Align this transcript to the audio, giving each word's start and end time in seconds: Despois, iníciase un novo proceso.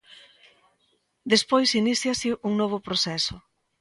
Despois, 1.33 1.77
iníciase 1.81 2.29
un 2.47 2.53
novo 2.61 2.77
proceso. 2.87 3.35